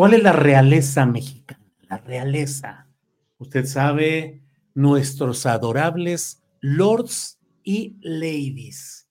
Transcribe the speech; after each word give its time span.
¿cuál 0.00 0.14
es 0.14 0.22
la 0.22 0.32
realeza 0.32 1.04
mexicana? 1.04 1.60
La 1.90 1.98
realeza. 1.98 2.88
Usted 3.36 3.66
sabe, 3.66 4.40
nuestros 4.72 5.44
adorables 5.44 6.42
lords 6.62 7.38
y 7.62 7.98
ladies. 8.00 9.10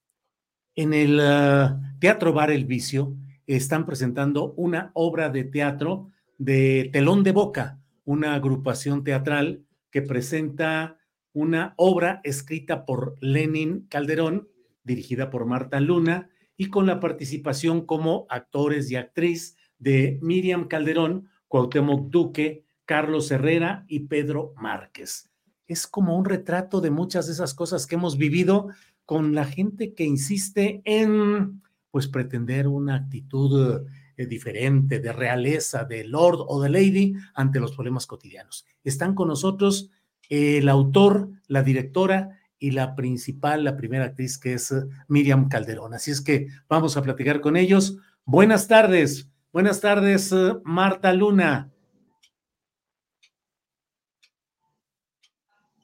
En 0.73 0.95
el 0.95 1.19
uh, 1.19 1.79
Teatro 1.99 2.33
Bar 2.33 2.49
El 2.49 2.65
Vicio 2.65 3.15
están 3.45 3.85
presentando 3.85 4.53
una 4.53 4.89
obra 4.95 5.29
de 5.29 5.43
teatro 5.43 6.09
de 6.39 6.89
Telón 6.91 7.21
de 7.23 7.33
Boca, 7.33 7.79
una 8.03 8.33
agrupación 8.33 9.03
teatral 9.03 9.63
que 9.91 10.01
presenta 10.01 10.97
una 11.33 11.75
obra 11.77 12.19
escrita 12.23 12.87
por 12.87 13.13
Lenin 13.21 13.85
Calderón, 13.89 14.49
dirigida 14.83 15.29
por 15.29 15.45
Marta 15.45 15.79
Luna, 15.79 16.31
y 16.57 16.71
con 16.71 16.87
la 16.87 16.99
participación 16.99 17.85
como 17.85 18.25
actores 18.27 18.89
y 18.89 18.95
actriz 18.95 19.55
de 19.79 20.19
Miriam 20.21 20.67
Calderón, 20.67 21.29
Cuauhtémoc 21.47 22.09
Duque, 22.09 22.65
Carlos 22.85 23.31
Herrera 23.31 23.85
y 23.87 24.01
Pedro 24.01 24.53
Márquez. 24.57 25.29
Es 25.67 25.87
como 25.87 26.17
un 26.17 26.25
retrato 26.25 26.81
de 26.81 26.91
muchas 26.91 27.27
de 27.27 27.33
esas 27.33 27.53
cosas 27.53 27.85
que 27.85 27.95
hemos 27.95 28.17
vivido 28.17 28.69
con 29.05 29.33
la 29.33 29.45
gente 29.45 29.93
que 29.93 30.03
insiste 30.03 30.81
en, 30.85 31.61
pues, 31.91 32.07
pretender 32.07 32.67
una 32.67 32.95
actitud 32.95 33.85
eh, 34.17 34.25
diferente, 34.25 34.99
de 34.99 35.13
realeza, 35.13 35.85
de 35.85 36.03
lord 36.03 36.45
o 36.47 36.61
de 36.61 36.69
lady 36.69 37.13
ante 37.33 37.59
los 37.59 37.73
problemas 37.73 38.05
cotidianos. 38.05 38.65
Están 38.83 39.15
con 39.15 39.29
nosotros 39.29 39.89
el 40.29 40.67
autor, 40.69 41.29
la 41.47 41.63
directora 41.63 42.37
y 42.59 42.71
la 42.71 42.95
principal, 42.95 43.63
la 43.63 43.77
primera 43.77 44.05
actriz, 44.05 44.37
que 44.37 44.53
es 44.53 44.71
eh, 44.71 44.83
Miriam 45.07 45.47
Calderón. 45.47 45.93
Así 45.93 46.11
es 46.11 46.21
que 46.21 46.47
vamos 46.67 46.97
a 46.97 47.01
platicar 47.01 47.39
con 47.39 47.55
ellos. 47.55 47.97
Buenas 48.25 48.67
tardes, 48.67 49.28
buenas 49.51 49.81
tardes, 49.81 50.31
eh, 50.31 50.55
Marta 50.63 51.13
Luna. 51.13 51.71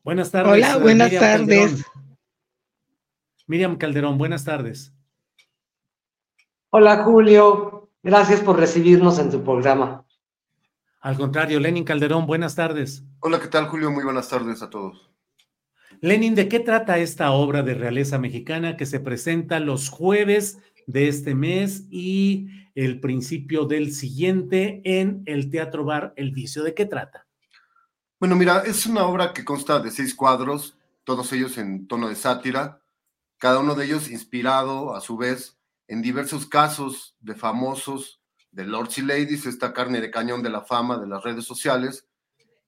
Buenas 0.04 0.32
tardes. 0.32 0.54
Hola, 0.54 0.74
eh, 0.74 0.80
buenas 0.80 1.12
Miriam 1.12 1.24
tardes. 1.24 1.48
Calderón. 1.48 1.86
Miriam 3.48 3.78
Calderón, 3.78 4.18
buenas 4.18 4.44
tardes. 4.44 4.94
Hola 6.70 7.04
Julio, 7.04 7.90
gracias 8.04 8.42
por 8.42 8.60
recibirnos 8.60 9.18
en 9.20 9.32
tu 9.32 9.44
programa. 9.44 10.06
Al 11.02 11.16
contrario, 11.16 11.60
Lenin 11.60 11.84
Calderón, 11.84 12.26
buenas 12.26 12.56
tardes. 12.56 13.04
Hola, 13.20 13.40
¿qué 13.40 13.48
tal 13.48 13.68
Julio? 13.68 13.92
Muy 13.92 14.04
buenas 14.04 14.28
tardes 14.28 14.62
a 14.62 14.70
todos. 14.70 15.12
Lenin, 16.02 16.36
¿de 16.36 16.50
qué 16.50 16.60
trata 16.60 16.98
esta 16.98 17.32
obra 17.32 17.62
de 17.62 17.76
realeza 17.76 18.18
mexicana 18.18 18.76
que 18.76 18.86
se 18.86 19.00
presenta 19.00 19.60
los 19.60 19.90
jueves 19.90 20.60
de 20.88 21.08
este 21.08 21.36
mes 21.36 21.88
y 21.90 22.48
el 22.76 23.00
principio 23.00 23.66
del 23.66 23.94
siguiente 23.94 24.82
en 24.84 25.24
el 25.26 25.50
Teatro 25.50 25.86
Bar 25.86 26.14
El 26.18 26.32
Vicio? 26.32 26.64
¿De 26.64 26.74
qué 26.74 26.86
trata? 26.86 27.26
Bueno, 28.20 28.36
mira, 28.36 28.60
es 28.60 28.86
una 28.86 29.06
obra 29.06 29.34
que 29.34 29.44
consta 29.44 29.80
de 29.80 29.92
seis 29.92 30.14
cuadros, 30.14 30.78
todos 31.04 31.32
ellos 31.34 31.58
en 31.58 31.88
tono 31.88 32.10
de 32.10 32.16
sátira, 32.16 32.82
cada 33.38 33.60
uno 33.60 33.76
de 33.76 33.86
ellos 33.86 34.10
inspirado 34.10 34.96
a 34.96 35.02
su 35.02 35.18
vez 35.18 35.58
en 35.88 36.02
diversos 36.02 36.46
casos 36.46 37.16
de 37.20 37.36
famosos, 37.36 38.22
de 38.52 38.66
lords 38.66 38.98
y 38.98 39.02
ladies, 39.02 39.46
esta 39.46 39.74
carne 39.74 40.02
de 40.02 40.12
cañón 40.12 40.42
de 40.44 40.50
la 40.50 40.62
fama 40.62 40.98
de 40.98 41.08
las 41.08 41.24
redes 41.24 41.46
sociales, 41.46 42.08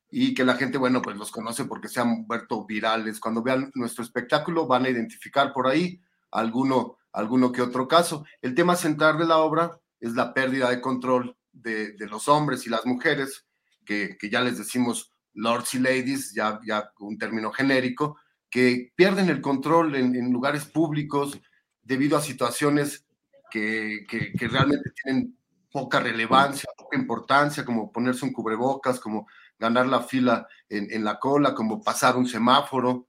y 0.09 0.34
que 0.34 0.46
la 0.46 0.56
gente, 0.56 0.78
bueno, 0.78 1.01
pues 1.01 1.17
los 1.17 1.31
conoce 1.31 1.66
porque 1.66 1.88
se 1.88 2.00
han 2.00 2.25
vuelto 2.28 2.66
virales. 2.66 3.19
Cuando 3.19 3.41
vean 3.41 3.72
nuestro 3.75 4.03
espectáculo 4.03 4.67
van 4.67 4.85
a 4.85 4.90
identificar 4.90 5.51
por 5.51 5.67
ahí 5.67 6.00
alguno, 6.31 6.97
alguno 7.12 7.52
que 7.52 7.61
otro 7.61 7.87
caso. 7.87 8.26
El 8.41 8.55
tema 8.55 8.76
central 8.76 9.17
de 9.17 9.26
la 9.26 9.37
obra 9.40 9.79
es 9.99 10.14
la 10.14 10.34
pérdida 10.34 10.70
de 10.70 10.82
control 10.82 11.35
de, 11.52 11.94
de 11.94 12.08
los 12.08 12.28
hombres 12.28 12.66
y 12.66 12.70
las 12.70 12.85
mujeres, 12.85 13.46
que, 13.85 14.17
que, 14.17 14.29
ya 14.29 14.41
les 14.41 14.58
decimos 14.58 15.11
lords 15.34 15.73
y 15.76 15.79
ladies, 15.79 16.34
ya, 16.34 16.59
ya 16.66 16.91
un 16.99 17.17
término 17.17 17.52
genérico, 17.52 18.17
que 18.49 18.91
pierden 18.96 19.29
el 19.29 19.41
control 19.41 19.96
en, 19.96 20.32
lugares 20.32 20.66
públicos 20.66 21.40
debido 21.82 22.17
a 22.17 22.22
situaciones 22.22 23.05
que, 23.49 24.05
que, 24.09 24.34
que 24.34 24.47
realmente 24.47 24.91
tienen 25.03 25.38
poca 25.72 26.00
relevancia, 26.00 26.70
poca 26.78 26.97
importancia, 26.97 27.66
como 27.66 27.91
ponerse 27.91 28.26
un 28.26 28.34
cubrebocas, 28.34 29.00
como 29.00 29.28
ganar 29.59 29.88
la 29.88 30.02
fila 30.02 30.47
en, 30.70 30.91
en, 30.91 31.03
la 31.03 31.20
cola, 31.20 31.53
como 31.53 31.82
pasar 31.82 32.17
un 32.17 32.28
semáforo. 32.28 33.08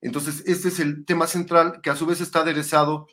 Entonces, 0.00 0.42
este 0.46 0.68
es 0.68 0.80
el 0.80 1.04
tema 1.04 1.26
central 1.26 1.80
que 1.82 1.90
a 1.90 1.96
su 1.96 2.06
vez 2.06 2.20
está 2.20 2.40
aderezado 2.40 3.06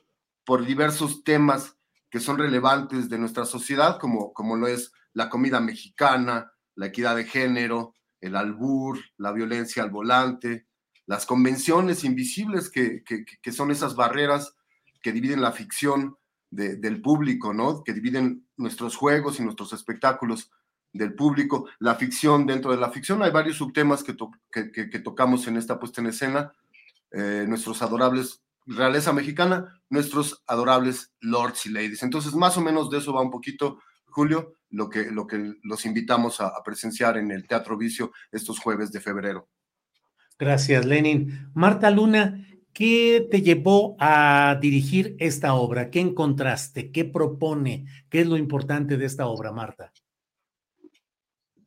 por 0.45 0.65
diversos 0.65 1.23
temas 1.23 1.77
que 2.11 2.19
son 2.19 2.37
relevantes 2.37 3.09
de 3.09 3.17
nuestra 3.17 3.45
sociedad, 3.45 3.97
como, 3.97 4.33
como 4.33 4.57
lo 4.57 4.67
es 4.67 4.91
la 5.13 5.29
comida 5.29 5.61
mexicana, 5.61 6.51
la 6.75 6.87
equidad 6.87 7.15
de 7.15 7.23
género, 7.23 7.95
el 8.19 8.35
albur, 8.35 8.99
la 9.17 9.31
violencia 9.31 9.81
al 9.81 9.89
volante, 9.89 10.67
las 11.07 11.25
convenciones 11.25 12.03
invisibles 12.03 12.69
que, 12.69 13.03
que, 13.03 13.51
son 13.51 13.71
esas 13.71 13.95
barreras 13.95 14.55
que 15.01 15.11
dividen 15.11 15.41
la 15.41 15.51
ficción 15.51 16.17
del 16.51 17.01
público, 17.01 17.53
¿no? 17.53 17.81
Que 17.83 17.93
dividen 17.93 18.45
nuestros 18.57 18.97
juegos 18.97 19.39
y 19.39 19.43
nuestros 19.43 19.71
espectáculos 19.71 20.51
del 20.93 21.15
público, 21.15 21.69
la 21.79 21.95
ficción 21.95 22.45
dentro 22.45 22.71
de 22.71 22.77
la 22.77 22.91
ficción. 22.91 23.23
Hay 23.23 23.31
varios 23.31 23.55
subtemas 23.57 24.03
que, 24.03 24.15
que, 24.51 24.99
tocamos 24.99 25.47
en 25.47 25.55
esta 25.55 25.79
puesta 25.79 26.01
en 26.01 26.07
escena. 26.07 26.53
Eh, 27.11 27.45
nuestros 27.47 27.81
adorables 27.81 28.41
realeza 28.65 29.13
mexicana, 29.13 29.81
nuestros 29.89 30.43
adorables 30.47 31.13
lords 31.19 31.65
y 31.65 31.69
ladies. 31.69 32.03
Entonces, 32.03 32.33
más 32.33 32.57
o 32.57 32.61
menos 32.61 32.89
de 32.89 32.99
eso 32.99 33.13
va 33.13 33.21
un 33.21 33.31
poquito, 33.31 33.79
Julio, 34.05 34.55
lo 34.69 34.89
que, 34.89 35.11
lo 35.11 35.27
que 35.27 35.53
los 35.63 35.85
invitamos 35.85 36.39
a 36.41 36.53
presenciar 36.63 37.17
en 37.17 37.31
el 37.31 37.47
Teatro 37.47 37.77
Vicio 37.77 38.11
estos 38.31 38.59
jueves 38.59 38.91
de 38.91 39.01
febrero. 39.01 39.49
Gracias, 40.37 40.85
Lenin. 40.85 41.51
Marta 41.53 41.91
Luna, 41.91 42.45
¿Qué 42.73 43.27
te 43.29 43.41
llevó 43.41 43.97
a 43.99 44.57
dirigir 44.61 45.17
esta 45.19 45.55
obra? 45.55 45.89
¿Qué 45.89 45.99
encontraste? 45.99 46.91
¿Qué 46.91 47.03
propone? 47.03 47.85
¿Qué 48.09 48.21
es 48.21 48.27
lo 48.27 48.37
importante 48.37 48.97
de 48.97 49.05
esta 49.05 49.27
obra, 49.27 49.51
Marta? 49.51 49.91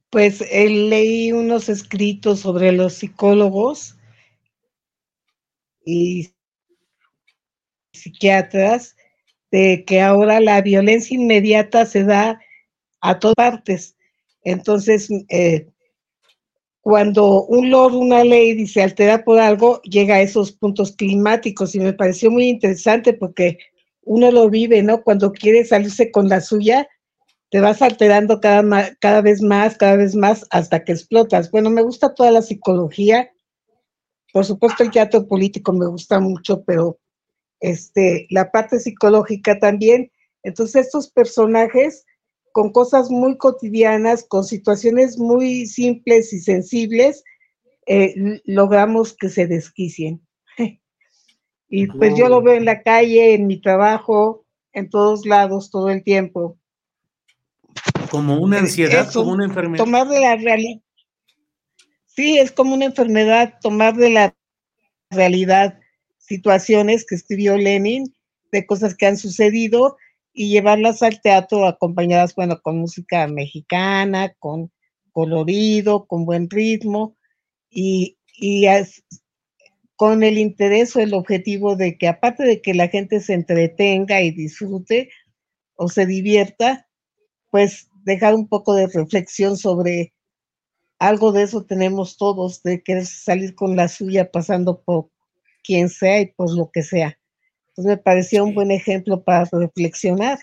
Pues 0.09 0.41
eh, 0.41 0.71
leí 0.71 1.33
unos 1.33 1.69
escritos 1.69 2.41
sobre 2.41 2.73
los 2.73 2.95
psicólogos 2.95 3.97
y 5.85 6.34
psiquiatras 7.95 8.97
de 9.51 9.85
que 9.87 10.01
ahora 10.01 10.41
la 10.41 10.61
violencia 10.61 11.17
inmediata 11.17 11.87
se 11.87 12.05
da 12.05 12.41
a 13.01 13.19
todas 13.19 13.37
partes. 13.37 13.97
Entonces, 14.43 15.09
eh, 15.29 15.69
cuando 16.81 17.45
un 17.45 17.71
lord, 17.71 17.95
una 17.95 18.25
ley 18.25 18.67
se 18.67 18.83
altera 18.83 19.25
por 19.25 19.39
algo, 19.39 19.81
llega 19.83 20.17
a 20.17 20.21
esos 20.21 20.53
puntos 20.53 20.93
climáticos 20.93 21.75
y 21.75 21.81
me 21.81 21.93
pareció 21.95 22.31
muy 22.31 22.49
interesante 22.49 23.15
porque 23.15 23.59
uno 24.03 24.31
lo 24.31 24.51
vive, 24.51 24.83
¿no? 24.83 25.03
Cuando 25.03 25.33
quiere 25.33 25.65
salirse 25.65 26.11
con 26.11 26.29
la 26.29 26.41
suya, 26.41 26.87
te 27.51 27.61
vas 27.61 27.81
alterando 27.81 28.41
cada, 28.41 28.95
cada 28.99 29.21
vez 29.23 29.41
más, 29.41 29.79
cada 29.79 29.97
vez 29.97 30.15
más, 30.15 30.45
hasta 30.51 30.85
que 30.85 30.93
explotas. 30.93 31.51
Bueno, 31.51 31.71
me 31.71 31.83
gusta 31.83 32.13
toda 32.13 32.31
la 32.31 32.43
psicología. 32.43 33.31
Por 34.33 34.45
supuesto, 34.45 34.83
el 34.83 34.91
teatro 34.91 35.27
político 35.27 35.73
me 35.73 35.87
gusta 35.87 36.21
mucho, 36.21 36.65
pero 36.65 36.99
este, 37.65 38.27
la 38.29 38.51
parte 38.51 38.79
psicológica 38.79 39.59
también. 39.59 40.11
Entonces, 40.43 40.87
estos 40.87 41.11
personajes 41.11 42.05
con 42.53 42.71
cosas 42.71 43.11
muy 43.11 43.39
cotidianas, 43.39 44.25
con 44.29 44.45
situaciones 44.45 45.19
muy 45.19 45.67
simples 45.67 46.33
y 46.35 46.41
sensibles, 46.41 47.25
eh, 47.87 48.15
logramos 48.45 49.17
que 49.17 49.31
se 49.31 49.47
desquicien. 49.47 50.21
y 51.69 51.87
pues 51.87 52.15
yo 52.17 52.29
lo 52.29 52.43
veo 52.43 52.55
en 52.55 52.67
la 52.67 52.83
calle, 52.83 53.35
en 53.35 53.47
mi 53.47 53.61
trabajo, 53.61 54.45
en 54.73 54.91
todos 54.91 55.25
lados, 55.25 55.71
todo 55.71 55.89
el 55.89 56.05
tiempo. 56.05 56.59
Como 58.11 58.39
una 58.39 58.59
ansiedad, 58.59 59.11
como 59.11 59.33
una 59.33 59.47
enfermedad. 59.47 59.83
Tomar 59.83 60.07
de 60.09 60.21
la 60.21 60.37
realidad. 60.37 60.81
Sí, 62.05 62.39
es 62.39 62.53
como 62.53 62.75
una 62.75 62.85
enfermedad, 62.85 63.55
tomar 63.61 63.97
de 63.97 64.11
la 64.11 64.37
realidad 65.11 65.81
situaciones 66.27 67.05
que 67.05 67.15
escribió 67.15 67.57
Lenin, 67.57 68.15
de 68.53 68.67
cosas 68.67 68.95
que 68.95 69.07
han 69.07 69.17
sucedido 69.17 69.97
y 70.33 70.51
llevarlas 70.51 71.03
al 71.03 71.21
teatro 71.21 71.67
acompañadas, 71.67 72.35
bueno, 72.35 72.61
con 72.61 72.79
música 72.79 73.27
mexicana, 73.27 74.35
con 74.39 74.71
colorido, 75.13 76.07
con 76.07 76.27
buen 76.27 76.51
ritmo 76.51 77.17
y, 77.71 78.17
con 79.97 80.25
el 80.25 80.39
interés 80.39 80.95
o 80.97 81.01
el 81.01 81.15
objetivo 81.15 81.77
de 81.77 81.97
que 81.97 82.09
aparte 82.09 82.43
de 82.43 82.61
que 82.61 82.75
la 82.75 82.89
gente 82.89 83.21
se 83.21 83.33
entretenga 83.33 84.21
y 84.21 84.33
disfrute 84.33 85.09
o 85.77 85.89
se 85.89 86.05
divierta, 86.05 86.89
pues 87.53 87.89
dejar 88.03 88.35
un 88.35 88.49
poco 88.49 88.75
de 88.75 88.89
reflexión 88.89 89.57
sobre 89.57 90.13
algo 90.99 91.31
de 91.31 91.43
eso 91.43 91.65
tenemos 91.65 92.17
todos, 92.17 92.63
de 92.65 92.83
querer 92.83 93.07
salir 93.07 93.55
con 93.55 93.77
la 93.77 93.87
suya 93.87 94.33
pasando 94.33 94.83
por 94.83 95.11
quien 95.65 95.89
sea 95.89 96.21
y 96.21 96.27
por 96.27 96.55
lo 96.55 96.71
que 96.71 96.83
sea. 96.83 97.19
Entonces 97.69 97.97
me 97.97 97.97
parecía 97.97 98.45
un 98.45 98.55
buen 98.55 98.71
ejemplo 98.71 99.25
para 99.25 99.49
reflexionar. 99.51 100.39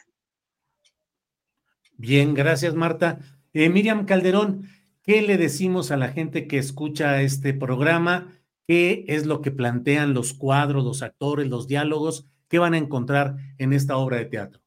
Bien, 1.94 2.34
gracias 2.34 2.74
Marta. 2.74 3.20
Eh, 3.54 3.70
Miriam 3.70 4.06
Calderón, 4.06 4.68
¿qué 5.04 5.22
le 5.22 5.38
decimos 5.38 5.92
a 5.92 5.98
la 5.98 6.10
gente 6.10 6.48
que 6.48 6.58
escucha 6.58 7.22
este 7.22 7.54
programa? 7.54 8.38
¿Qué 8.68 9.06
es 9.08 9.26
lo 9.26 9.42
que 9.42 9.52
plantean 9.52 10.14
los 10.14 10.34
cuadros, 10.34 10.84
los 10.84 11.04
actores, 11.04 11.48
los 11.48 11.68
diálogos? 11.68 12.26
¿Qué 12.50 12.60
van 12.60 12.74
a 12.74 12.78
encontrar 12.78 13.36
en 13.58 13.72
esta 13.72 13.98
obra 13.98 14.18
de 14.18 14.26
teatro? 14.26 14.62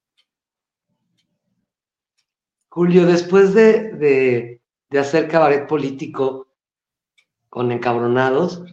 Julio, 2.71 3.05
después 3.05 3.53
de, 3.53 4.61
hacer 4.99 5.29
cabaret 5.29 5.69
político 5.69 6.49
con 7.49 7.71
encabronados, 7.73 8.65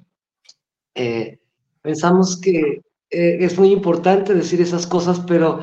eh, 0.96 1.41
pensamos 1.82 2.40
que 2.40 2.82
eh, 3.10 3.38
es 3.40 3.58
muy 3.58 3.72
importante 3.72 4.34
decir 4.34 4.62
esas 4.62 4.88
cosas, 4.88 5.20
pero 5.22 5.60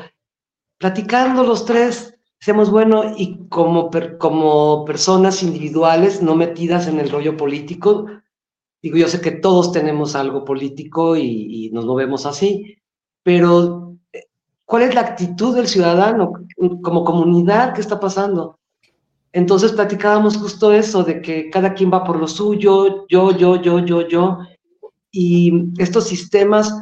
platicando 0.77 1.43
los 1.43 1.65
tres, 1.65 2.15
seamos 2.39 2.69
bueno, 2.69 3.13
y 3.17 3.47
como, 3.49 3.89
como 4.17 4.85
personas 4.85 5.43
individuales, 5.43 6.21
no 6.21 6.35
metidas 6.35 6.87
en 6.87 6.99
el 6.99 7.09
rollo 7.09 7.35
político, 7.35 8.05
digo, 8.81 8.97
yo 8.97 9.07
sé 9.07 9.19
que 9.19 9.31
todos 9.31 9.71
tenemos 9.71 10.15
algo 10.15 10.45
político 10.45 11.17
y, 11.17 11.65
y 11.65 11.69
nos 11.71 11.85
movemos 11.85 12.25
así, 12.25 12.77
pero 13.23 13.97
eh, 14.13 14.23
¿cuál 14.65 14.83
es 14.83 14.95
la 14.95 15.01
actitud 15.01 15.55
del 15.55 15.67
ciudadano 15.67 16.31
como 16.81 17.03
comunidad? 17.03 17.73
¿Qué 17.73 17.81
está 17.81 17.99
pasando? 17.99 18.59
Entonces 19.31 19.73
platicábamos 19.73 20.37
justo 20.37 20.73
eso, 20.73 21.03
de 21.03 21.21
que 21.21 21.49
cada 21.49 21.73
quien 21.73 21.91
va 21.91 22.03
por 22.03 22.17
lo 22.17 22.27
suyo, 22.27 23.05
yo, 23.07 23.37
yo, 23.37 23.55
yo, 23.57 23.79
yo, 23.79 24.07
yo, 24.07 24.37
y 25.11 25.71
estos 25.77 26.07
sistemas 26.07 26.73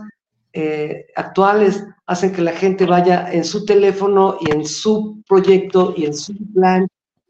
eh, 0.53 1.07
actuales 1.15 1.85
hacen 2.05 2.31
que 2.31 2.41
la 2.41 2.51
gente 2.51 2.85
vaya 2.85 3.31
en 3.31 3.43
su 3.43 3.65
teléfono 3.65 4.37
y 4.41 4.51
en 4.51 4.65
su 4.65 5.21
proyecto 5.27 5.93
y 5.95 6.05
en 6.05 6.15
su 6.15 6.33
plan, 6.53 6.87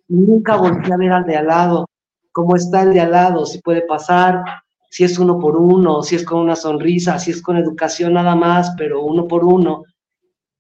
nunca 0.08 0.56
voltea 0.56 0.96
a 0.96 0.98
ver 0.98 1.12
al 1.12 1.26
de 1.26 1.36
al 1.36 1.48
lado, 1.48 1.90
cómo 2.32 2.56
está 2.56 2.84
el 2.84 2.94
de 2.94 3.02
al 3.02 3.12
lado, 3.12 3.46
si 3.46 3.60
puede 3.62 3.82
pasar, 3.82 4.44
si 4.90 5.04
es 5.04 5.20
uno 5.20 5.40
por 5.40 5.58
uno, 5.58 6.04
si 6.04 6.16
es 6.16 6.24
con 6.24 6.40
una 6.40 6.56
sonrisa, 6.56 7.20
si 7.20 7.32
es 7.32 7.42
con 7.42 7.58
educación 7.58 8.14
nada 8.14 8.36
más, 8.36 8.74
pero 8.78 9.02
uno 9.02 9.28
por 9.28 9.44
uno. 9.44 9.84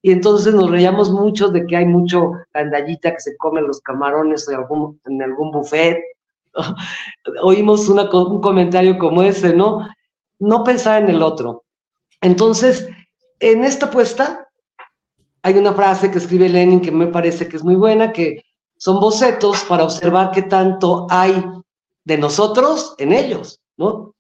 Y 0.02 0.12
entonces 0.12 0.54
nos 0.54 0.70
reíamos 0.70 1.12
mucho 1.12 1.50
de 1.50 1.66
que 1.66 1.78
hay 1.78 1.86
mucho 1.86 2.32
gandallita 2.54 3.14
que 3.14 3.20
se 3.20 3.38
come 3.38 3.62
los 3.62 3.80
camarones 3.82 4.48
en 4.50 4.56
algún, 4.56 5.00
en 5.06 5.22
algún 5.22 5.52
buffet. 5.52 6.00
Oímos 7.44 7.88
un 7.88 8.42
comentario 8.42 8.98
como 8.98 9.24
ese, 9.24 9.54
¿no? 9.54 9.88
No 10.40 10.64
pensar 10.64 11.02
en 11.02 11.10
el 11.10 11.22
otro, 11.22 11.64
entonces, 12.22 12.88
en 13.40 13.64
esta 13.64 13.90
puesta 13.90 14.48
hay 15.44 15.58
una 15.58 15.74
frase 15.74 16.12
que 16.12 16.18
escribe 16.18 16.50
Lenin 16.50 16.82
que 16.82 16.92
me 16.92 17.08
parece 17.08 17.48
que 17.48 17.58
es 17.58 17.64
muy 17.64 17.76
buena, 17.76 18.12
que 18.12 18.44
son 18.78 19.00
bocetos 19.00 19.64
para 19.64 19.84
observar 19.84 20.32
qué 20.32 20.44
tanto 20.44 21.08
hay 21.10 21.44
de 22.04 22.18
nosotros 22.18 22.96
en 22.98 23.14
ellos, 23.14 23.60
¿no? 23.78 24.14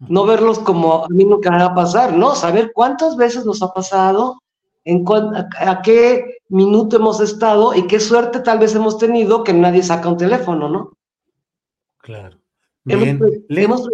No 0.00 0.24
verlos 0.24 0.58
como 0.58 1.04
a 1.04 1.08
mí 1.08 1.24
nunca 1.24 1.50
va 1.50 1.66
a 1.66 1.74
pasar, 1.74 2.16
¿no? 2.16 2.34
Saber 2.34 2.72
cuántas 2.74 3.16
veces 3.16 3.44
nos 3.44 3.62
ha 3.62 3.72
pasado, 3.72 4.40
en 4.84 5.04
a, 5.06 5.82
qué 5.82 6.38
minuto 6.48 6.96
hemos 6.96 7.20
estado 7.20 7.72
y 7.74 7.86
qué 7.86 8.00
suerte 8.00 8.40
tal 8.40 8.58
vez 8.58 8.74
hemos 8.74 8.98
tenido 8.98 9.44
que 9.44 9.52
nadie 9.52 9.82
saca 9.82 10.08
un 10.08 10.16
teléfono, 10.16 10.68
¿no? 10.68 10.92
Claro. 11.98 12.36
Bien. 12.84 13.20
Hemos, 13.48 13.84
hemos 13.84 13.88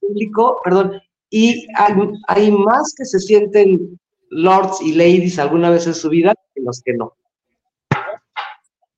público, 0.00 0.60
perdón, 0.64 1.00
y 1.30 1.66
hay, 1.76 2.50
más 2.50 2.94
que 2.96 3.04
se 3.04 3.20
sienten 3.20 3.98
lords 4.30 4.80
y 4.82 4.92
ladies 4.94 5.38
alguna 5.38 5.70
vez 5.70 5.86
en 5.86 5.94
su 5.94 6.08
vida 6.08 6.34
que 6.54 6.60
los 6.62 6.82
que 6.82 6.94
no. 6.94 7.14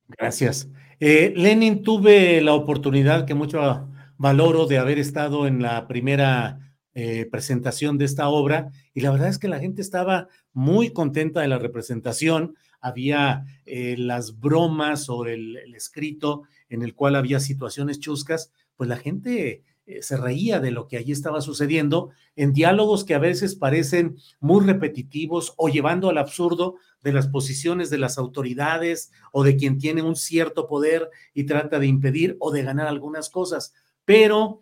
Gracias. 0.07 0.67
Eh, 0.99 1.33
Lenin, 1.35 1.83
tuve 1.83 2.41
la 2.41 2.53
oportunidad 2.53 3.25
que 3.25 3.33
mucho 3.33 3.87
valoro 4.17 4.65
de 4.65 4.77
haber 4.77 4.99
estado 4.99 5.47
en 5.47 5.61
la 5.61 5.87
primera 5.87 6.63
eh, 6.95 7.27
presentación 7.31 7.97
de 7.97 8.05
esta 8.05 8.29
obra 8.29 8.69
y 8.93 9.01
la 9.01 9.09
verdad 9.09 9.29
es 9.29 9.39
que 9.39 9.47
la 9.47 9.59
gente 9.59 9.81
estaba 9.81 10.27
muy 10.53 10.91
contenta 10.91 11.41
de 11.41 11.47
la 11.47 11.57
representación. 11.57 12.55
Había 12.79 13.45
eh, 13.65 13.95
las 13.97 14.39
bromas 14.39 15.05
sobre 15.05 15.33
el, 15.33 15.75
escrito 15.75 16.43
en 16.69 16.83
el 16.83 16.93
cual 16.93 17.15
había 17.15 17.39
situaciones 17.39 17.99
chuscas, 17.99 18.51
pues 18.75 18.89
la 18.89 18.97
gente 18.97 19.63
eh, 19.85 20.01
se 20.01 20.15
reía 20.15 20.59
de 20.59 20.71
lo 20.71 20.87
que 20.87 20.97
allí 20.97 21.11
estaba 21.11 21.41
sucediendo 21.41 22.11
en 22.35 22.53
diálogos 22.53 23.03
que 23.03 23.15
a 23.15 23.19
veces 23.19 23.55
parecen 23.55 24.17
muy 24.39 24.65
repetitivos 24.65 25.53
o 25.57 25.67
llevando 25.67 26.09
al 26.09 26.17
absurdo 26.17 26.75
de 27.01 27.11
las 27.11 27.27
posiciones 27.27 27.89
de 27.89 27.97
las 27.97 28.17
autoridades 28.17 29.11
o 29.33 29.43
de 29.43 29.57
quien 29.57 29.77
tiene 29.77 30.01
un 30.01 30.15
cierto 30.15 30.67
poder 30.67 31.09
y 31.33 31.43
trata 31.43 31.79
de 31.79 31.87
impedir 31.87 32.37
o 32.39 32.51
de 32.51 32.63
ganar 32.63 32.87
algunas 32.87 33.29
cosas. 33.29 33.73
Pero 34.05 34.61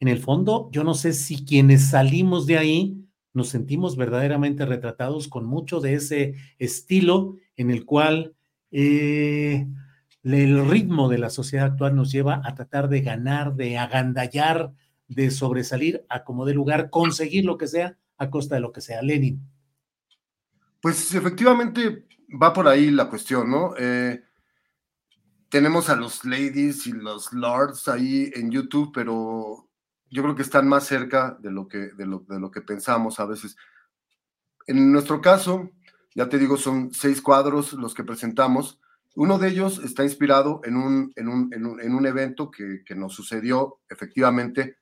en 0.00 0.08
el 0.08 0.18
fondo, 0.18 0.70
yo 0.72 0.82
no 0.82 0.94
sé 0.94 1.12
si 1.12 1.44
quienes 1.44 1.90
salimos 1.90 2.46
de 2.46 2.58
ahí 2.58 3.04
nos 3.34 3.48
sentimos 3.48 3.96
verdaderamente 3.96 4.64
retratados 4.64 5.28
con 5.28 5.44
mucho 5.44 5.80
de 5.80 5.94
ese 5.94 6.34
estilo 6.58 7.36
en 7.56 7.70
el 7.70 7.84
cual 7.84 8.34
eh, 8.70 9.66
el 10.24 10.68
ritmo 10.68 11.08
de 11.08 11.18
la 11.18 11.30
sociedad 11.30 11.66
actual 11.66 11.94
nos 11.94 12.10
lleva 12.10 12.40
a 12.44 12.54
tratar 12.54 12.88
de 12.88 13.02
ganar, 13.02 13.54
de 13.54 13.76
agandallar, 13.76 14.72
de 15.06 15.30
sobresalir 15.30 16.04
a 16.08 16.24
como 16.24 16.46
de 16.46 16.54
lugar, 16.54 16.88
conseguir 16.90 17.44
lo 17.44 17.58
que 17.58 17.66
sea 17.66 17.98
a 18.16 18.30
costa 18.30 18.54
de 18.54 18.62
lo 18.62 18.72
que 18.72 18.80
sea. 18.80 19.02
Lenin. 19.02 19.46
Pues 20.80 21.14
efectivamente 21.14 22.06
va 22.42 22.52
por 22.52 22.68
ahí 22.68 22.90
la 22.90 23.08
cuestión, 23.08 23.50
¿no? 23.50 23.74
Eh, 23.78 24.22
tenemos 25.48 25.88
a 25.88 25.96
los 25.96 26.24
ladies 26.24 26.86
y 26.86 26.92
los 26.92 27.32
lords 27.32 27.86
ahí 27.88 28.30
en 28.34 28.50
YouTube, 28.50 28.92
pero 28.92 29.68
yo 30.10 30.22
creo 30.22 30.34
que 30.34 30.42
están 30.42 30.66
más 30.66 30.84
cerca 30.84 31.36
de 31.40 31.50
lo 31.50 31.68
que, 31.68 31.90
de 31.96 32.06
lo, 32.06 32.20
de 32.20 32.40
lo 32.40 32.50
que 32.50 32.60
pensamos 32.60 33.20
a 33.20 33.26
veces. 33.26 33.56
En 34.66 34.90
nuestro 34.90 35.20
caso, 35.20 35.70
ya 36.14 36.28
te 36.28 36.38
digo, 36.38 36.56
son 36.56 36.92
seis 36.92 37.20
cuadros 37.20 37.74
los 37.74 37.94
que 37.94 38.04
presentamos. 38.04 38.80
Uno 39.16 39.38
de 39.38 39.48
ellos 39.48 39.80
está 39.84 40.02
inspirado 40.02 40.60
en 40.64 40.76
un, 40.76 41.12
en 41.14 41.28
un, 41.28 41.50
en 41.52 41.94
un, 41.94 42.06
evento 42.06 42.50
que, 42.50 42.82
que, 42.84 42.96
nos 42.96 43.14
sucedió 43.14 43.80
efectivamente 43.88 44.78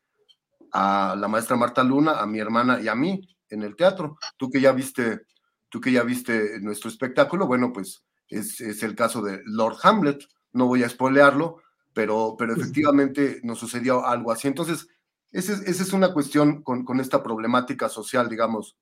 a 0.72 1.14
la 1.18 1.28
maestra 1.28 1.56
Marta 1.56 1.84
Luna, 1.84 2.20
a 2.20 2.26
mi 2.26 2.38
hermana 2.38 2.80
y 2.80 2.88
a 2.88 2.94
mí 2.94 3.20
en 3.50 3.62
el 3.62 3.76
teatro. 3.76 4.16
Tú 4.38 4.50
que 4.50 4.60
ya 4.60 4.72
viste, 4.72 5.26
tú 5.68 5.80
que 5.80 5.92
ya 5.92 6.02
viste 6.02 6.58
nuestro 6.60 6.88
espectáculo, 6.88 7.46
bueno, 7.46 7.72
pues 7.72 8.04
es, 8.28 8.60
es 8.62 8.82
el 8.82 8.94
caso 8.94 9.20
de 9.20 9.42
Lord 9.44 9.76
Hamlet. 9.82 10.24
No 10.52 10.66
voy 10.66 10.82
a 10.82 10.88
spoilearlo, 10.88 11.62
pero, 11.92 12.34
pero 12.38 12.54
efectivamente 12.54 13.40
nos 13.42 13.58
sucedió 13.58 14.06
algo 14.06 14.32
así. 14.32 14.48
Entonces, 14.48 14.88
esa 15.30 15.52
es, 15.52 15.60
esa 15.60 15.82
es 15.82 15.92
una 15.92 16.12
cuestión 16.12 16.62
con, 16.62 16.84
con 16.84 17.00
esta 17.00 17.22
problemática 17.22 17.88
social, 17.88 18.28
digamos. 18.28 18.76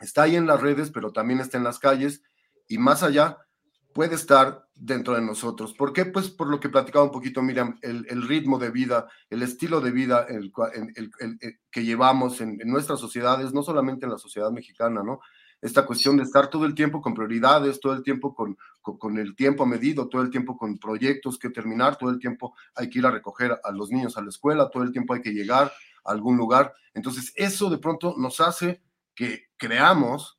Está 0.00 0.22
ahí 0.22 0.36
en 0.36 0.46
las 0.46 0.60
redes, 0.60 0.90
pero 0.90 1.12
también 1.12 1.40
está 1.40 1.58
en 1.58 1.64
las 1.64 1.80
calles 1.80 2.22
y 2.68 2.78
más 2.78 3.02
allá 3.02 3.38
puede 3.92 4.14
estar 4.14 4.68
dentro 4.74 5.14
de 5.14 5.22
nosotros. 5.22 5.74
¿Por 5.74 5.92
qué? 5.92 6.04
Pues 6.04 6.28
por 6.30 6.48
lo 6.48 6.60
que 6.60 6.68
platicaba 6.68 7.04
un 7.04 7.10
poquito, 7.10 7.42
Miriam, 7.42 7.78
el, 7.82 8.22
ritmo 8.28 8.58
de 8.58 8.70
vida, 8.70 9.08
el 9.28 9.42
estilo 9.42 9.80
de 9.80 9.90
vida 9.90 10.26
el, 10.28 10.52
que 11.70 11.84
llevamos 11.84 12.40
en, 12.40 12.60
en, 12.60 12.68
nuestras 12.68 13.00
sociedades, 13.00 13.52
no 13.52 13.62
solamente 13.62 14.06
en 14.06 14.12
la 14.12 14.18
sociedad 14.18 14.50
mexicana, 14.50 15.02
¿no? 15.02 15.20
Esta 15.60 15.84
cuestión 15.84 16.16
de 16.16 16.22
estar 16.22 16.48
todo 16.48 16.64
el 16.66 16.74
tiempo 16.74 17.02
con 17.02 17.14
prioridades, 17.14 17.80
todo 17.80 17.92
el 17.92 18.04
tiempo 18.04 18.32
con, 18.32 18.56
con, 18.80 18.96
con, 18.96 19.18
el 19.18 19.34
tiempo 19.34 19.66
medido, 19.66 20.08
todo 20.08 20.22
el 20.22 20.30
tiempo 20.30 20.56
con 20.56 20.78
proyectos 20.78 21.36
que 21.36 21.50
terminar, 21.50 21.96
todo 21.96 22.10
el 22.10 22.20
tiempo 22.20 22.54
hay 22.76 22.88
que 22.88 23.00
ir 23.00 23.06
a 23.06 23.10
recoger 23.10 23.58
a 23.64 23.72
los 23.72 23.90
niños 23.90 24.16
a 24.16 24.22
la 24.22 24.28
escuela, 24.28 24.70
todo 24.70 24.84
el 24.84 24.92
tiempo 24.92 25.14
hay 25.14 25.20
que 25.20 25.32
llegar 25.32 25.72
a 26.04 26.12
algún 26.12 26.36
lugar. 26.36 26.72
Entonces, 26.94 27.32
eso 27.34 27.68
de 27.70 27.78
pronto 27.78 28.14
nos 28.16 28.40
hace 28.40 28.80
que 29.16 29.48
creamos 29.56 30.38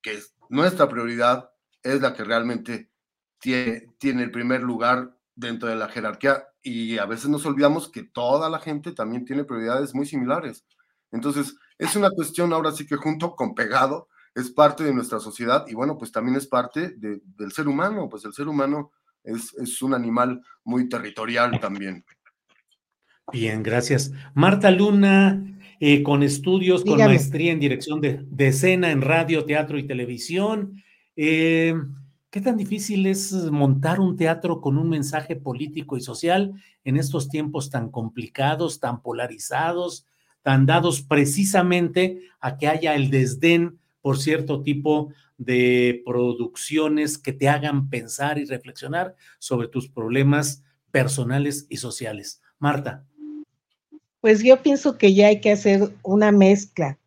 que 0.00 0.18
nuestra 0.48 0.88
prioridad 0.88 1.50
es 1.94 2.00
la 2.00 2.14
que 2.14 2.24
realmente 2.24 2.90
tiene, 3.38 3.94
tiene 3.98 4.22
el 4.24 4.30
primer 4.30 4.62
lugar 4.62 5.16
dentro 5.34 5.68
de 5.68 5.76
la 5.76 5.88
jerarquía 5.88 6.44
y 6.62 6.98
a 6.98 7.06
veces 7.06 7.28
nos 7.28 7.46
olvidamos 7.46 7.90
que 7.90 8.02
toda 8.02 8.48
la 8.50 8.58
gente 8.58 8.92
también 8.92 9.24
tiene 9.24 9.44
prioridades 9.44 9.94
muy 9.94 10.06
similares. 10.06 10.64
Entonces, 11.12 11.54
es 11.78 11.94
una 11.94 12.10
cuestión 12.10 12.52
ahora 12.52 12.72
sí 12.72 12.86
que 12.86 12.96
junto 12.96 13.36
con 13.36 13.54
pegado 13.54 14.08
es 14.34 14.50
parte 14.50 14.84
de 14.84 14.92
nuestra 14.92 15.20
sociedad 15.20 15.64
y 15.68 15.74
bueno, 15.74 15.96
pues 15.96 16.10
también 16.10 16.36
es 16.36 16.46
parte 16.46 16.90
de, 16.96 17.20
del 17.24 17.52
ser 17.52 17.68
humano, 17.68 18.08
pues 18.08 18.24
el 18.24 18.32
ser 18.32 18.48
humano 18.48 18.92
es, 19.22 19.54
es 19.54 19.80
un 19.82 19.94
animal 19.94 20.42
muy 20.64 20.88
territorial 20.88 21.58
también. 21.60 22.04
Bien, 23.32 23.62
gracias. 23.62 24.12
Marta 24.34 24.70
Luna, 24.70 25.42
eh, 25.80 26.02
con 26.02 26.22
estudios, 26.22 26.84
Dígame. 26.84 27.02
con 27.02 27.12
maestría 27.12 27.52
en 27.52 27.60
dirección 27.60 28.00
de, 28.00 28.24
de, 28.24 28.48
escena 28.48 28.90
en 28.90 29.02
radio, 29.02 29.44
teatro 29.44 29.78
y 29.78 29.86
televisión. 29.86 30.82
Eh, 31.16 31.74
¿Qué 32.36 32.42
tan 32.42 32.58
difícil 32.58 33.06
es 33.06 33.32
montar 33.32 33.98
un 33.98 34.16
teatro 34.16 34.60
con 34.60 34.76
un 34.76 34.90
mensaje 34.90 35.36
político 35.36 35.96
y 35.96 36.02
social 36.02 36.52
en 36.84 36.98
estos 36.98 37.30
tiempos 37.30 37.70
tan 37.70 37.90
complicados, 37.90 38.78
tan 38.78 39.00
polarizados, 39.00 40.06
tan 40.42 40.66
dados 40.66 41.00
precisamente 41.00 42.20
a 42.40 42.58
que 42.58 42.68
haya 42.68 42.94
el 42.94 43.10
desdén 43.10 43.78
por 44.02 44.18
cierto 44.18 44.62
tipo 44.62 45.12
de 45.38 46.02
producciones 46.04 47.16
que 47.16 47.32
te 47.32 47.48
hagan 47.48 47.88
pensar 47.88 48.38
y 48.38 48.44
reflexionar 48.44 49.14
sobre 49.38 49.68
tus 49.68 49.88
problemas 49.88 50.62
personales 50.90 51.66
y 51.70 51.78
sociales? 51.78 52.42
Marta. 52.58 53.06
Pues 54.20 54.42
yo 54.42 54.62
pienso 54.62 54.98
que 54.98 55.14
ya 55.14 55.28
hay 55.28 55.40
que 55.40 55.52
hacer 55.52 55.94
una 56.02 56.32
mezcla, 56.32 56.98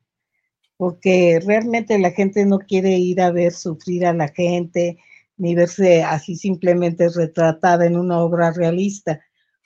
porque 0.80 1.42
realmente 1.46 2.00
la 2.00 2.12
gente 2.12 2.46
no 2.46 2.58
quiere 2.60 2.98
ir 2.98 3.20
a 3.20 3.32
ver 3.32 3.52
sufrir 3.52 4.06
a 4.06 4.14
la 4.14 4.30
gente, 4.30 4.98
ni 5.36 5.54
verse 5.54 6.04
así 6.04 6.38
simplemente 6.38 7.10
retratada 7.10 7.86
en 7.86 7.98
una 7.98 8.20
obra 8.22 8.54
realista. 8.54 9.20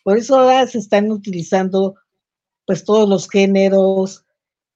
Por 0.03 0.17
eso 0.17 0.39
ahora 0.39 0.65
se 0.65 0.79
están 0.79 1.11
utilizando 1.11 1.93
pues 2.65 2.83
todos 2.83 3.07
los 3.07 3.29
géneros, 3.29 4.25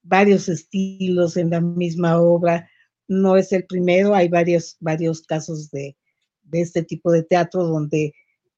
varios 0.04 0.48
estilos 0.48 1.38
en 1.38 1.50
la 1.50 1.60
misma 1.60 2.22
obra. 2.22 2.70
No 3.08 3.36
es 3.36 3.52
el 3.52 3.66
primero, 3.66 4.14
hay 4.14 4.30
varios, 4.30 4.78
varios 4.80 5.24
casos 5.24 5.72
de, 5.72 5.98
de 6.44 6.62
este 6.62 6.84
tipo 6.84 7.12
de 7.12 7.24
teatro 7.24 7.64
donde 7.64 8.14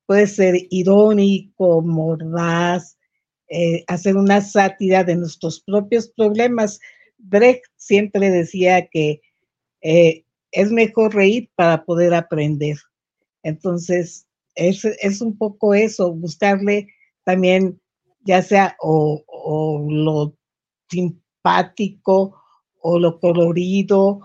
puede 0.06 0.28
ser 0.28 0.68
irónico, 0.70 1.82
mordaz, 1.82 2.98
eh, 3.48 3.86
hacer 3.88 4.18
una 4.18 4.42
sátira 4.42 5.06
de 5.06 5.16
nuestros 5.16 5.62
propios 5.62 6.10
problemas. 6.10 6.82
Brecht 7.20 7.66
siempre 7.78 8.32
decía 8.32 8.88
que 8.88 9.22
eh, 9.82 10.26
es 10.52 10.72
mejor 10.72 11.14
reír 11.14 11.50
para 11.56 11.86
poder 11.86 12.14
aprender. 12.14 12.78
Entonces, 13.44 14.26
es, 14.56 14.84
es, 14.84 15.22
un 15.22 15.38
poco 15.38 15.74
eso, 15.74 16.14
buscarle 16.14 16.88
también, 17.24 17.80
ya 18.22 18.42
sea 18.42 18.76
o, 18.82 19.24
o 19.28 19.88
lo 19.90 20.34
simpático 20.90 22.42
o 22.82 23.00
lo 23.00 23.20
colorido 23.20 24.22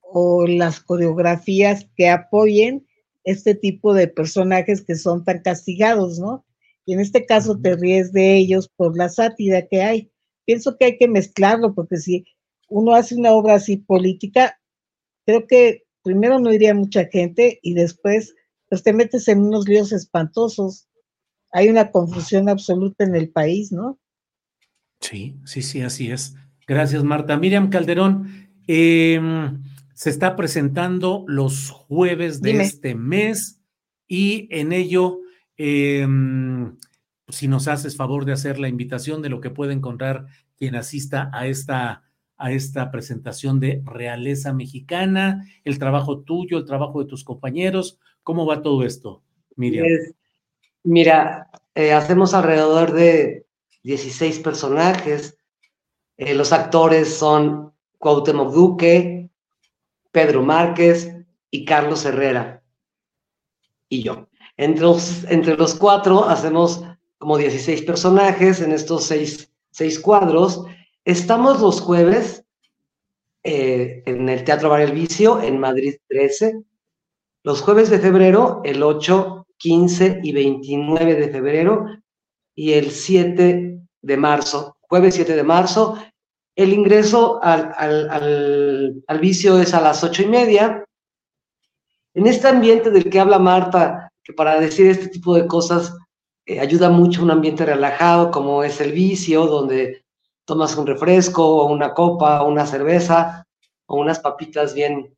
o 0.00 0.46
las 0.46 0.80
coreografías 0.80 1.86
que 1.96 2.08
apoyen 2.08 2.86
este 3.24 3.54
tipo 3.54 3.94
de 3.94 4.08
personajes 4.08 4.82
que 4.82 4.94
son 4.94 5.24
tan 5.24 5.42
castigados, 5.42 6.18
¿no? 6.18 6.44
Y 6.86 6.94
en 6.94 7.00
este 7.00 7.26
caso 7.26 7.58
te 7.60 7.76
ríes 7.76 8.12
de 8.12 8.36
ellos 8.36 8.70
por 8.74 8.96
la 8.96 9.10
sátira 9.10 9.66
que 9.66 9.82
hay. 9.82 10.10
Pienso 10.48 10.78
que 10.78 10.86
hay 10.86 10.96
que 10.96 11.08
mezclarlo, 11.08 11.74
porque 11.74 11.98
si 11.98 12.24
uno 12.70 12.94
hace 12.94 13.14
una 13.14 13.32
obra 13.32 13.56
así 13.56 13.76
política, 13.76 14.58
creo 15.26 15.46
que 15.46 15.82
primero 16.02 16.40
no 16.40 16.50
iría 16.50 16.72
mucha 16.72 17.04
gente 17.04 17.58
y 17.60 17.74
después 17.74 18.34
pues 18.70 18.82
te 18.82 18.94
metes 18.94 19.28
en 19.28 19.42
unos 19.42 19.68
líos 19.68 19.92
espantosos. 19.92 20.88
Hay 21.52 21.68
una 21.68 21.90
confusión 21.90 22.48
absoluta 22.48 23.04
en 23.04 23.14
el 23.14 23.28
país, 23.28 23.72
¿no? 23.72 24.00
Sí, 25.00 25.36
sí, 25.44 25.60
sí, 25.60 25.82
así 25.82 26.10
es. 26.10 26.34
Gracias, 26.66 27.04
Marta. 27.04 27.36
Miriam 27.36 27.68
Calderón, 27.68 28.48
eh, 28.66 29.20
se 29.92 30.08
está 30.08 30.34
presentando 30.34 31.26
los 31.28 31.68
jueves 31.68 32.40
de 32.40 32.52
Dime. 32.52 32.64
este 32.64 32.94
mes 32.94 33.60
y 34.06 34.48
en 34.50 34.72
ello 34.72 35.20
eh, 35.58 36.06
si 37.28 37.48
nos 37.48 37.68
haces 37.68 37.96
favor 37.96 38.24
de 38.24 38.32
hacer 38.32 38.58
la 38.58 38.68
invitación 38.68 39.22
de 39.22 39.28
lo 39.28 39.40
que 39.40 39.50
puede 39.50 39.72
encontrar 39.72 40.26
quien 40.56 40.74
asista 40.74 41.30
a 41.32 41.46
esta, 41.46 42.02
a 42.36 42.52
esta 42.52 42.90
presentación 42.90 43.60
de 43.60 43.82
realeza 43.84 44.52
mexicana, 44.52 45.44
el 45.64 45.78
trabajo 45.78 46.20
tuyo, 46.20 46.58
el 46.58 46.64
trabajo 46.64 47.00
de 47.00 47.06
tus 47.06 47.24
compañeros, 47.24 47.98
¿cómo 48.22 48.46
va 48.46 48.62
todo 48.62 48.82
esto, 48.82 49.22
Miriam? 49.56 49.86
Pues, 49.86 50.14
mira, 50.82 51.50
eh, 51.74 51.92
hacemos 51.92 52.34
alrededor 52.34 52.92
de 52.92 53.46
16 53.82 54.40
personajes. 54.40 55.38
Eh, 56.16 56.34
los 56.34 56.52
actores 56.52 57.14
son 57.14 57.72
Cuauhtémoc 57.98 58.52
Duque, 58.52 59.30
Pedro 60.10 60.42
Márquez 60.42 61.14
y 61.50 61.64
Carlos 61.64 62.04
Herrera. 62.04 62.62
Y 63.88 64.02
yo. 64.02 64.28
Entre 64.56 64.82
los, 64.82 65.24
entre 65.24 65.56
los 65.56 65.76
cuatro 65.76 66.24
hacemos 66.24 66.82
como 67.18 67.36
16 67.36 67.82
personajes 67.82 68.60
en 68.60 68.72
estos 68.72 69.04
seis, 69.04 69.52
seis 69.70 69.98
cuadros. 69.98 70.64
Estamos 71.04 71.60
los 71.60 71.80
jueves 71.80 72.44
eh, 73.42 74.02
en 74.06 74.28
el 74.28 74.44
Teatro 74.44 74.70
Bar 74.70 74.82
El 74.82 74.92
Vicio, 74.92 75.42
en 75.42 75.58
Madrid 75.58 75.96
13. 76.08 76.62
Los 77.42 77.60
jueves 77.60 77.90
de 77.90 77.98
febrero, 77.98 78.60
el 78.64 78.82
8, 78.82 79.46
15 79.56 80.20
y 80.22 80.32
29 80.32 81.14
de 81.16 81.28
febrero. 81.28 81.86
Y 82.54 82.72
el 82.72 82.90
7 82.90 83.80
de 84.02 84.16
marzo, 84.16 84.76
jueves 84.80 85.14
7 85.14 85.34
de 85.34 85.42
marzo. 85.42 85.98
El 86.54 86.72
ingreso 86.72 87.40
al, 87.42 87.72
al, 87.76 88.10
al, 88.10 89.04
al 89.06 89.18
vicio 89.20 89.58
es 89.60 89.74
a 89.74 89.80
las 89.80 90.02
8 90.02 90.22
y 90.22 90.26
media. 90.26 90.84
En 92.14 92.26
este 92.26 92.48
ambiente 92.48 92.90
del 92.90 93.08
que 93.08 93.20
habla 93.20 93.38
Marta, 93.38 94.12
que 94.24 94.32
para 94.32 94.60
decir 94.60 94.86
este 94.86 95.08
tipo 95.08 95.34
de 95.34 95.46
cosas 95.46 95.94
eh, 96.48 96.60
ayuda 96.60 96.88
mucho 96.88 97.22
un 97.22 97.30
ambiente 97.30 97.66
relajado 97.66 98.30
como 98.30 98.64
es 98.64 98.80
el 98.80 98.92
vicio, 98.92 99.46
donde 99.46 100.02
tomas 100.46 100.74
un 100.78 100.86
refresco 100.86 101.44
o 101.44 101.70
una 101.70 101.92
copa 101.92 102.42
o 102.42 102.48
una 102.48 102.66
cerveza 102.66 103.46
o 103.86 103.96
unas 103.96 104.18
papitas 104.18 104.72
bien, 104.72 105.14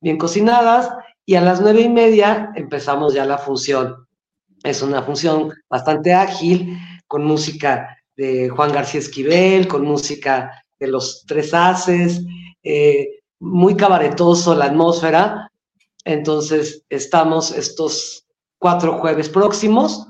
bien 0.00 0.18
cocinadas 0.18 0.90
y 1.24 1.36
a 1.36 1.40
las 1.40 1.60
nueve 1.60 1.82
y 1.82 1.88
media 1.88 2.52
empezamos 2.56 3.14
ya 3.14 3.24
la 3.24 3.38
función. 3.38 4.08
Es 4.64 4.82
una 4.82 5.02
función 5.02 5.52
bastante 5.70 6.12
ágil, 6.12 6.76
con 7.06 7.24
música 7.24 7.96
de 8.16 8.48
Juan 8.48 8.72
García 8.72 8.98
Esquivel, 8.98 9.68
con 9.68 9.84
música 9.84 10.64
de 10.80 10.88
los 10.88 11.24
Tres 11.28 11.54
Haces, 11.54 12.24
eh, 12.64 13.20
muy 13.38 13.76
cabaretoso 13.76 14.52
la 14.56 14.64
atmósfera. 14.64 15.48
Entonces, 16.04 16.82
estamos 16.88 17.52
estos 17.52 18.26
cuatro 18.58 18.98
jueves 18.98 19.28
próximos. 19.28 20.08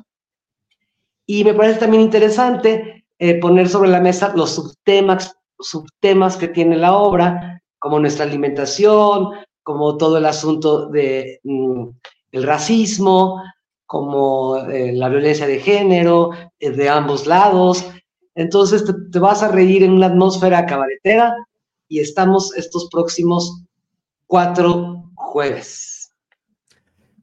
Y 1.26 1.45
me 1.45 1.54
parece 1.54 1.80
también 1.80 2.02
interesante 2.04 3.04
eh, 3.18 3.40
poner 3.40 3.68
sobre 3.68 3.90
la 3.90 4.00
mesa 4.00 4.33
los 4.37 4.54
subtemas, 4.54 5.37
subtemas 5.59 6.37
que 6.37 6.49
tiene 6.49 6.76
la 6.76 6.95
obra, 6.95 7.62
como 7.78 7.99
nuestra 7.99 8.25
alimentación, 8.25 9.30
como 9.62 9.97
todo 9.97 10.18
el 10.18 10.26
asunto 10.26 10.88
de 10.88 11.40
mm, 11.42 11.88
el 12.33 12.42
racismo, 12.45 13.42
como 13.87 14.59
eh, 14.59 14.92
la 14.92 15.09
violencia 15.09 15.47
de 15.47 15.61
género, 15.61 16.30
eh, 16.59 16.71
de 16.71 16.88
ambos 16.88 17.26
lados. 17.26 17.87
Entonces 18.35 18.85
te, 18.85 19.18
vas 19.18 19.42
a 19.42 19.49
reír 19.49 19.83
en 19.83 19.92
una 19.92 20.06
atmósfera 20.06 20.66
cabaretera 20.66 21.35
y 21.88 22.00
estamos 22.00 22.54
estos 22.56 22.88
próximos 22.90 23.62
cuatro 24.26 25.11
jueves. 25.14 26.12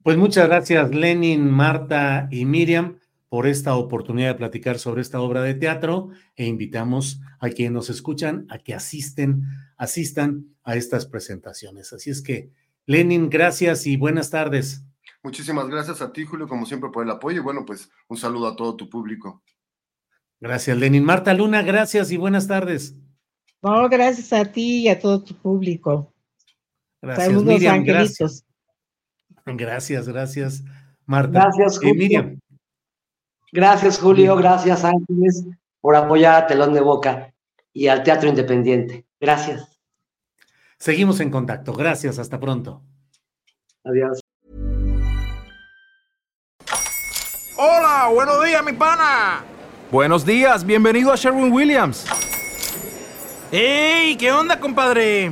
Pues 0.02 0.18
muchas 0.18 0.48
gracias, 0.48 0.94
Lenin, 0.94 1.50
Marta 1.50 2.28
y 2.32 2.46
Miriam, 2.46 3.00
por 3.34 3.48
esta 3.48 3.76
oportunidad 3.78 4.28
de 4.28 4.36
platicar 4.36 4.78
sobre 4.78 5.02
esta 5.02 5.20
obra 5.20 5.42
de 5.42 5.56
teatro 5.56 6.10
e 6.36 6.46
invitamos 6.46 7.20
a 7.40 7.50
quienes 7.50 7.72
nos 7.72 7.90
escuchan 7.90 8.46
a 8.48 8.60
que 8.60 8.76
asisten, 8.76 9.46
asistan 9.76 10.56
a 10.64 10.76
estas 10.76 11.08
presentaciones. 11.08 11.94
Así 11.94 12.12
es 12.12 12.22
que, 12.22 12.52
Lenin, 12.86 13.32
gracias 13.32 13.88
y 13.88 13.98
buenas 13.98 14.30
tardes. 14.30 14.86
Muchísimas 15.24 15.68
gracias 15.68 16.00
a 16.04 16.14
ti, 16.14 16.26
Julio, 16.26 16.48
como 16.48 16.68
siempre, 16.68 16.92
por 16.92 17.04
el 17.04 17.10
apoyo. 17.10 17.38
Y 17.38 17.44
bueno, 17.44 17.66
pues 17.66 17.90
un 18.08 18.18
saludo 18.18 18.50
a 18.50 18.56
todo 18.56 18.76
tu 18.76 18.88
público. 18.88 19.42
Gracias, 20.40 20.78
Lenin. 20.78 21.04
Marta 21.04 21.34
Luna, 21.34 21.64
gracias 21.64 22.12
y 22.12 22.18
buenas 22.18 22.48
tardes. 22.48 22.96
No, 23.64 23.90
gracias 23.90 24.32
a 24.32 24.46
ti 24.46 24.82
y 24.82 24.90
a 24.90 25.00
todo 25.00 25.24
tu 25.24 25.34
público. 25.34 26.14
Gracias, 27.02 27.42
Miriam. 27.42 27.84
Gracias. 27.84 28.46
gracias, 29.44 30.08
gracias, 30.08 30.64
Marta. 31.08 31.46
Gracias, 31.46 31.78
eh, 31.78 31.80
Julio. 31.80 31.96
Miriam. 31.96 32.43
Gracias, 33.54 34.00
Julio. 34.00 34.36
Gracias, 34.36 34.84
Ángeles, 34.84 35.46
por 35.80 35.96
apoyar 35.96 36.44
a 36.44 36.48
Telón 36.48 36.74
de 36.74 36.82
Boca 36.82 37.32
y 37.72 37.88
al 37.88 38.02
Teatro 38.02 38.28
Independiente. 38.28 39.06
Gracias. 39.20 39.80
Seguimos 40.80 41.20
en 41.20 41.30
contacto. 41.30 41.72
Gracias. 41.72 42.18
Hasta 42.18 42.40
pronto. 42.40 42.82
Adiós. 43.84 44.20
Hola, 47.56 48.10
buenos 48.12 48.44
días, 48.44 48.66
mi 48.66 48.74
pana. 48.74 49.44
Buenos 49.92 50.26
días, 50.26 50.66
bienvenido 50.66 51.14
a 51.14 51.16
Sherwin 51.16 51.54
Williams. 51.54 52.08
¡Ey! 53.52 54.18
¿Qué 54.18 54.32
onda, 54.32 54.60
compadre? 54.60 55.32